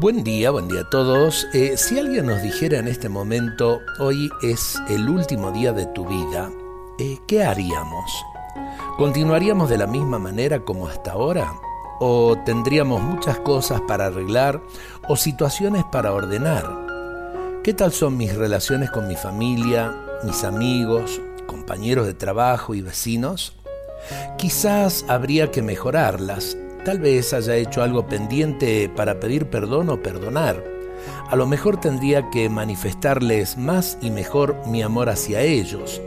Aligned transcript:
Buen 0.00 0.24
día, 0.24 0.50
buen 0.50 0.66
día 0.66 0.80
a 0.80 0.88
todos. 0.88 1.46
Eh, 1.52 1.76
si 1.76 1.98
alguien 1.98 2.24
nos 2.24 2.40
dijera 2.40 2.78
en 2.78 2.88
este 2.88 3.10
momento, 3.10 3.82
hoy 3.98 4.30
es 4.40 4.80
el 4.88 5.06
último 5.10 5.52
día 5.52 5.74
de 5.74 5.84
tu 5.84 6.06
vida, 6.06 6.50
eh, 6.98 7.18
¿qué 7.26 7.44
haríamos? 7.44 8.10
¿Continuaríamos 8.96 9.68
de 9.68 9.76
la 9.76 9.86
misma 9.86 10.18
manera 10.18 10.60
como 10.60 10.88
hasta 10.88 11.12
ahora? 11.12 11.52
¿O 11.98 12.34
tendríamos 12.46 13.02
muchas 13.02 13.40
cosas 13.40 13.82
para 13.82 14.06
arreglar 14.06 14.62
o 15.06 15.16
situaciones 15.16 15.84
para 15.92 16.14
ordenar? 16.14 17.60
¿Qué 17.62 17.74
tal 17.74 17.92
son 17.92 18.16
mis 18.16 18.34
relaciones 18.34 18.90
con 18.90 19.06
mi 19.06 19.16
familia, 19.16 19.94
mis 20.24 20.44
amigos, 20.44 21.20
compañeros 21.46 22.06
de 22.06 22.14
trabajo 22.14 22.74
y 22.74 22.80
vecinos? 22.80 23.54
Quizás 24.38 25.04
habría 25.08 25.50
que 25.50 25.60
mejorarlas 25.60 26.56
Tal 26.84 26.98
vez 26.98 27.34
haya 27.34 27.56
hecho 27.56 27.82
algo 27.82 28.06
pendiente 28.06 28.88
para 28.88 29.20
pedir 29.20 29.46
perdón 29.46 29.90
o 29.90 30.02
perdonar. 30.02 30.64
A 31.28 31.36
lo 31.36 31.46
mejor 31.46 31.78
tendría 31.78 32.30
que 32.30 32.48
manifestarles 32.48 33.58
más 33.58 33.98
y 34.00 34.10
mejor 34.10 34.56
mi 34.66 34.82
amor 34.82 35.08
hacia 35.08 35.42
ellos, 35.42 36.00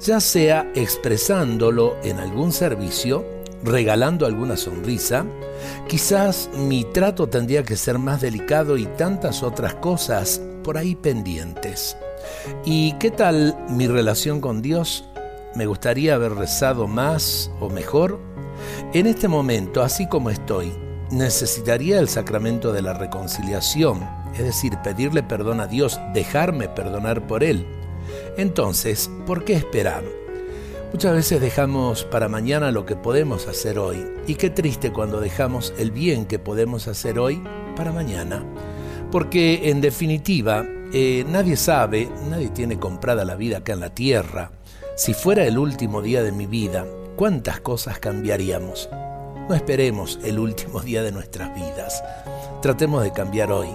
ya 0.00 0.20
sea 0.20 0.70
expresándolo 0.74 1.96
en 2.02 2.18
algún 2.18 2.52
servicio, 2.52 3.24
regalando 3.62 4.26
alguna 4.26 4.56
sonrisa, 4.56 5.24
quizás 5.88 6.50
mi 6.54 6.84
trato 6.84 7.28
tendría 7.28 7.62
que 7.62 7.76
ser 7.76 7.98
más 7.98 8.20
delicado 8.20 8.76
y 8.76 8.86
tantas 8.86 9.42
otras 9.42 9.74
cosas 9.76 10.40
por 10.62 10.76
ahí 10.76 10.94
pendientes. 10.94 11.96
¿Y 12.64 12.92
qué 12.94 13.10
tal 13.10 13.56
mi 13.70 13.86
relación 13.86 14.40
con 14.40 14.62
Dios? 14.62 15.08
¿Me 15.54 15.66
gustaría 15.66 16.14
haber 16.14 16.34
rezado 16.34 16.86
más 16.86 17.50
o 17.60 17.68
mejor? 17.70 18.20
En 18.92 19.06
este 19.06 19.28
momento, 19.28 19.82
así 19.82 20.08
como 20.08 20.30
estoy, 20.30 20.72
necesitaría 21.10 21.98
el 21.98 22.08
sacramento 22.08 22.72
de 22.72 22.82
la 22.82 22.94
reconciliación, 22.94 24.06
es 24.34 24.44
decir, 24.44 24.78
pedirle 24.82 25.22
perdón 25.22 25.60
a 25.60 25.66
Dios, 25.66 26.00
dejarme 26.14 26.68
perdonar 26.68 27.26
por 27.26 27.44
Él. 27.44 27.66
Entonces, 28.36 29.10
¿por 29.26 29.44
qué 29.44 29.54
esperar? 29.54 30.04
Muchas 30.92 31.14
veces 31.14 31.40
dejamos 31.40 32.04
para 32.04 32.28
mañana 32.28 32.72
lo 32.72 32.86
que 32.86 32.96
podemos 32.96 33.46
hacer 33.46 33.78
hoy, 33.78 34.06
y 34.26 34.36
qué 34.36 34.48
triste 34.48 34.90
cuando 34.90 35.20
dejamos 35.20 35.74
el 35.78 35.90
bien 35.90 36.24
que 36.24 36.38
podemos 36.38 36.88
hacer 36.88 37.18
hoy 37.18 37.42
para 37.76 37.92
mañana. 37.92 38.42
Porque 39.10 39.68
en 39.70 39.82
definitiva, 39.82 40.64
eh, 40.92 41.24
nadie 41.28 41.56
sabe, 41.56 42.08
nadie 42.30 42.48
tiene 42.48 42.78
comprada 42.78 43.26
la 43.26 43.36
vida 43.36 43.58
acá 43.58 43.74
en 43.74 43.80
la 43.80 43.94
tierra. 43.94 44.50
Si 44.96 45.12
fuera 45.12 45.44
el 45.44 45.58
último 45.58 46.00
día 46.00 46.22
de 46.22 46.32
mi 46.32 46.46
vida, 46.46 46.86
cuántas 47.18 47.60
cosas 47.60 47.98
cambiaríamos. 47.98 48.88
No 49.48 49.54
esperemos 49.54 50.20
el 50.22 50.38
último 50.38 50.80
día 50.80 51.02
de 51.02 51.10
nuestras 51.10 51.52
vidas. 51.52 52.02
Tratemos 52.62 53.02
de 53.02 53.12
cambiar 53.12 53.50
hoy, 53.50 53.68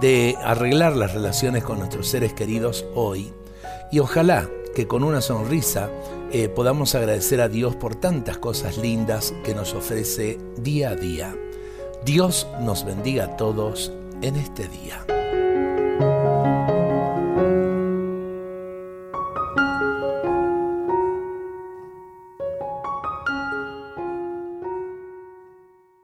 de 0.00 0.36
arreglar 0.40 0.96
las 0.96 1.12
relaciones 1.12 1.64
con 1.64 1.80
nuestros 1.80 2.06
seres 2.06 2.32
queridos 2.32 2.86
hoy 2.94 3.32
y 3.90 3.98
ojalá 3.98 4.48
que 4.74 4.86
con 4.86 5.02
una 5.02 5.20
sonrisa 5.20 5.90
eh, 6.30 6.48
podamos 6.48 6.94
agradecer 6.94 7.40
a 7.40 7.48
Dios 7.48 7.74
por 7.74 7.96
tantas 7.96 8.38
cosas 8.38 8.78
lindas 8.78 9.34
que 9.42 9.52
nos 9.52 9.74
ofrece 9.74 10.38
día 10.56 10.90
a 10.90 10.94
día. 10.94 11.34
Dios 12.04 12.46
nos 12.60 12.84
bendiga 12.84 13.24
a 13.24 13.36
todos 13.36 13.92
en 14.22 14.36
este 14.36 14.68
día. 14.68 15.04